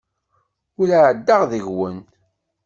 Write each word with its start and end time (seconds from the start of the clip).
Ur 0.79 0.87
ɛeddaɣ 1.03 1.41
deg-wen. 1.51 1.97